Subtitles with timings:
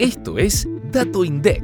[0.00, 1.62] Esto es Dato INDEC.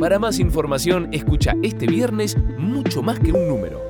[0.00, 3.89] Para más información, escucha este viernes mucho más que un número.